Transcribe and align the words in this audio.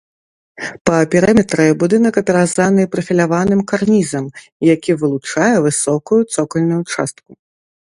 Па 0.89 0.95
перыметры 1.15 1.65
будынак 1.83 2.13
апяразаны 2.21 2.87
прафіляваным 2.95 3.61
карнізам, 3.73 4.25
які 4.73 4.91
вылучае 5.05 5.53
высокую 5.69 6.21
цокальную 6.35 6.83
частку. 6.93 7.29